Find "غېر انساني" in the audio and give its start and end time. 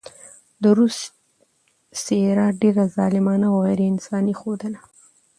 3.65-4.33